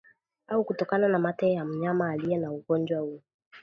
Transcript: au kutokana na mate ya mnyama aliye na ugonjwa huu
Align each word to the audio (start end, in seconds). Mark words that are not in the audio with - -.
au 0.47 0.63
kutokana 0.63 1.07
na 1.07 1.19
mate 1.19 1.53
ya 1.53 1.65
mnyama 1.65 2.09
aliye 2.11 2.37
na 2.37 2.51
ugonjwa 2.51 2.99
huu 2.99 3.21